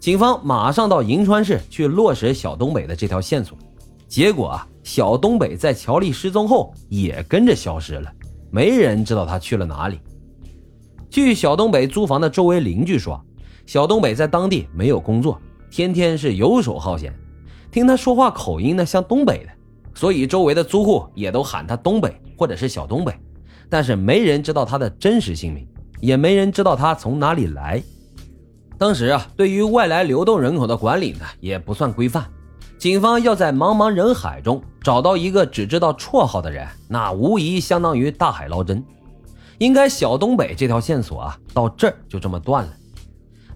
[0.00, 3.56] 警方马上到银川市去落实小东北的这条线索。
[4.08, 8.10] 结果啊，小东北在乔丽失踪后也跟着消失了，
[8.50, 10.00] 没人知道他去了哪里。
[11.10, 13.22] 据小东北租房的周围邻居说，
[13.66, 15.38] 小东北在当地没有工作，
[15.70, 17.14] 天天是游手好闲。
[17.70, 19.52] 听他说话口音呢，像东北的，
[19.94, 23.12] 所以周围的租户也都喊他东北或者是小东北。
[23.68, 25.68] 但是没人知道他的真实姓名，
[26.00, 27.82] 也没人知道他从哪里来。
[28.80, 32.26] 当时啊，对于外来流动人口的管理呢，也不算规范。
[32.78, 38.82] 警方要在茫茫人海中找到一个只知道绰号的人，那无疑相当于大海捞针。
[39.58, 42.72] 应该小东北这条线索啊，到这儿就这么断了。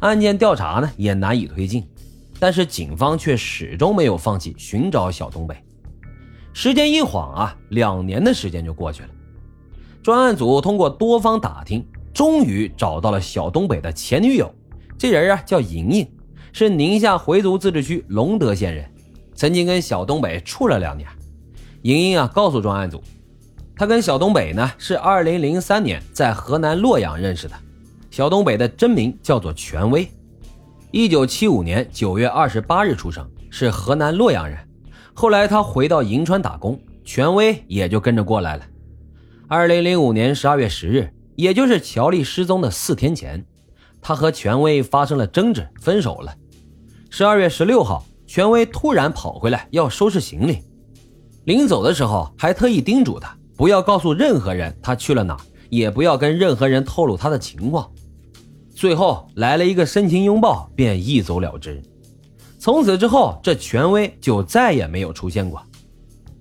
[0.00, 1.88] 案件调查呢也难以推进，
[2.38, 5.56] 但是警方却始终没有放弃寻找小东北。
[6.52, 9.08] 时间一晃啊，两年的时间就过去了。
[10.02, 14.54] 专案组通过多方打听，终于找到了小东北的前女友。
[14.96, 16.08] 这人啊叫莹莹，
[16.52, 18.88] 是宁夏回族自治区隆德县人，
[19.34, 21.08] 曾经跟小东北处了两年。
[21.82, 23.02] 莹莹啊告诉专案组。
[23.76, 27.54] 他跟小东北呢是二零零三年在河南洛阳认识的，
[28.10, 30.08] 小东北的真名叫做权威，
[30.92, 34.56] 一九七五年九月二十八日出生，是河南洛阳人。
[35.12, 38.64] 后来他回到银川打工，权威也就跟着过来了。
[39.48, 43.44] 二零零五年十二月十日，也就是乔丽失踪的四天前，
[44.06, 46.36] 他和权威发生了争执，分手了。
[47.08, 50.58] 十二月十六号，权威突然跑回来要收拾行李，
[51.44, 53.34] 临走的时候还特意叮嘱他。
[53.56, 55.38] 不要告诉任何人他去了哪，
[55.70, 57.90] 也不要跟任何人透露他的情况。
[58.74, 61.82] 最后来了一个深情拥抱，便一走了之。
[62.58, 65.62] 从此之后，这权威就再也没有出现过。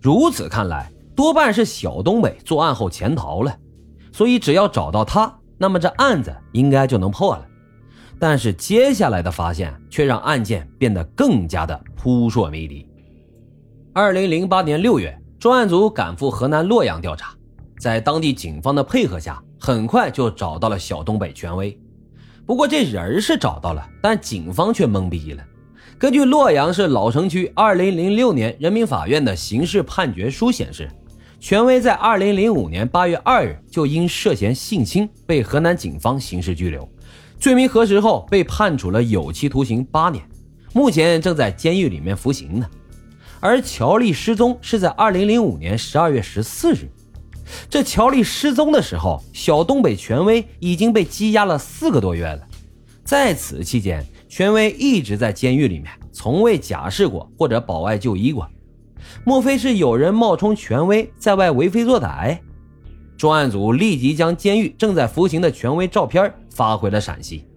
[0.01, 3.55] 如此看来，多半是小东北作案后潜逃了。
[4.11, 7.47] 所以只要找到他，那么这案子应该就能破了。
[8.19, 12.87] 但是接下来的发现却让案件变得更加的扑朔迷离。
[13.93, 15.17] 二零零八年六月。
[15.39, 17.35] 专案组赶赴河南洛阳调查，
[17.77, 21.77] 在当地警方的配合下，很快就找到了小东北权威。
[22.45, 25.43] 不过这人是找到了，但警方却懵逼了。
[25.99, 30.89] 根据洛阳市老城区2006年人民法院的刑事判决书显示，
[31.41, 36.87] 权威在2005年8月2日就因涉嫌性侵被河南警方刑事拘留，
[37.43, 40.23] 罪名核实后被判处了有期徒刑八年，
[40.71, 42.65] 目前正在监狱里面服刑呢。
[43.41, 46.89] 而乔丽失踪是在二零零五年十二月十四日，
[47.69, 52.39] 这乔丽失踪的时候，小东北权威已经被羁押了四个多月了。
[53.03, 58.47] 在此期间，权威一直在监狱里面，从未假释过或者保外就医过。
[59.25, 62.37] 莫非是有人冒充权威在外为非作歹？
[63.17, 67.47] 专案组立即将监狱正在服刑的权威照片发回了陕西，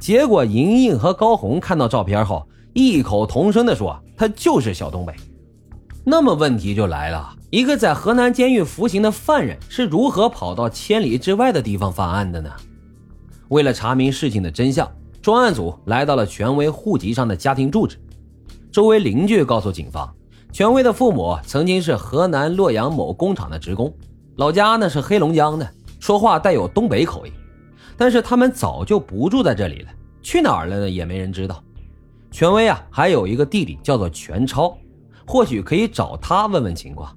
[0.00, 5.14] 结果莹莹和高红看到照片后，异口同声地说：“他就是小东北。”
[6.04, 12.50] 那么问题就来了，一个在河南监狱服刑的犯人是如何跑到千里之外的地方犯案的呢？
[13.48, 14.90] 为了查明事情的真相，
[15.22, 17.96] 专案组来到了权威户籍上的家庭住址。
[18.72, 20.12] 周围邻居告诉警方，
[20.52, 23.92] 权威的父母曾经是河南洛阳某工厂的职工，
[24.36, 25.68] 老家呢是黑龙江的，
[26.00, 27.32] 说话带有东北口音。
[28.00, 29.90] 但是他们早就不住在这里了，
[30.22, 30.88] 去哪儿了呢？
[30.88, 31.62] 也没人知道。
[32.30, 34.74] 权威啊，还有一个弟弟叫做权超。
[35.26, 37.14] 或许可以找他问问情况。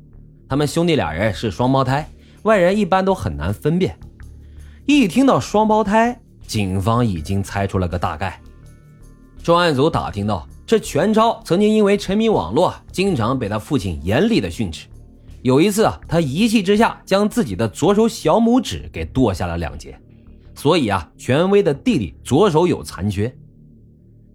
[0.50, 2.06] 他们兄弟俩人是双胞胎，
[2.42, 3.98] 外人一般都很难分辨。
[4.86, 8.38] 一听到双胞胎，警方已经猜出了个大概。
[9.42, 14.90] 专案组打听到，这全超曾经因为沉迷网络，经常被他父亲严厉的训斥。
[15.44, 19.98] 有一次啊，他一气之下将自己的左手小拇指给剁下了两截，
[20.56, 23.36] 所以啊，权威的弟弟左手有残缺。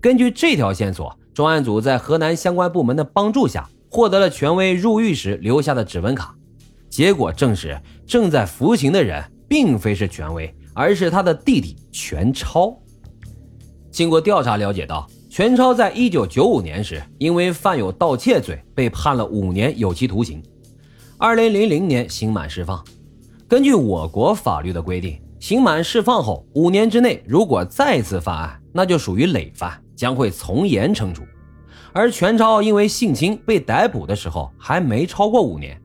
[0.01, 1.17] 根据这条线索。
[1.35, 6.35] 专案组在河南相关部门的帮助下，获得了权威入狱时留下的指纹卡。
[6.91, 12.77] 结果证实，正在服刑的人并非是权威，而是他的弟弟全超。
[13.93, 20.43] 经过调查了解到，全超在一九九五年时因为犯有盗窃罪，被判了五年有期徒刑。
[21.19, 22.85] 二零零零年刑满释放。
[23.47, 29.83] 根据我国法律的规定，刑满释放后五年之内，如果再次犯案，那就属于累犯。
[29.99, 31.25] 将会从严惩处，
[31.93, 35.77] 而全超因为性侵被逮捕的时候还没超过五年，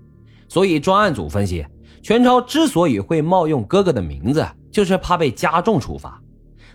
[0.48, 1.66] 所以专案组分析，
[2.04, 6.22] 全超之所以会冒用哥哥的名字，就是怕被加重处罚。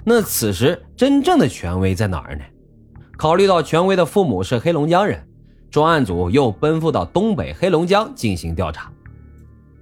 [0.03, 2.43] 那此时真正的权威在哪儿呢？
[3.17, 5.25] 考虑到权威的父母是黑龙江人，
[5.71, 8.91] 专案组又奔赴到东北黑龙江进行调查。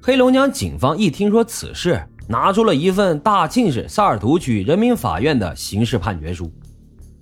[0.02, 6.50] 黑龙江警方一听说此事，拿出了一份大庆市萨尔图区人民法院的刑事判决书。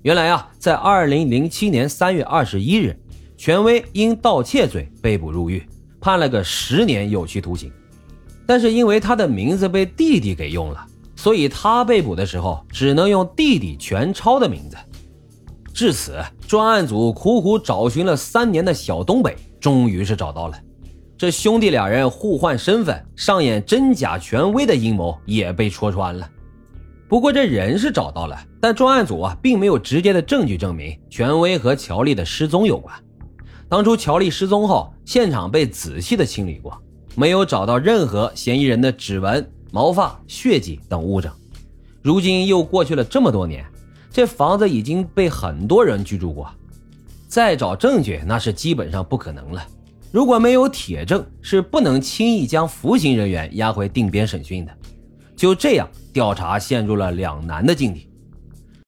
[0.03, 2.99] 原来啊，在二零零七年三月二十一日，
[3.37, 5.67] 权威因盗窃罪被捕入狱，
[6.01, 7.71] 判了个十年有期徒刑。
[8.47, 10.87] 但是因为他的名字被弟弟给用了，
[11.17, 14.77] 所以他被捕的时候只能用弟弟权超的名字。
[15.73, 20.59] 至此，专案组苦苦找寻了三年的小东北，终于是找到了。
[21.25, 26.31] 这兄弟俩人互换身份，上演真假权威的阴谋也被戳穿了。
[27.09, 32.95] 不过这人是找到了，但专案组啊并没有直接的证据证明权威和乔丽的失踪有关。
[33.71, 36.79] 当初乔丽失踪后，现场被仔细的清理过，
[37.15, 41.33] 没有找到任何嫌疑人的指纹、毛发、血迹等物证。
[42.03, 43.65] 如今又过去了这么多年，
[44.11, 46.51] 这房子已经被很多人居住过，
[47.27, 49.67] 再找证据那是基本上不可能了。
[50.15, 54.71] 如果没有铁证，是不能轻易将服刑人员押回定边审讯的。
[55.35, 58.09] 就这样，调查陷入了两难的境地。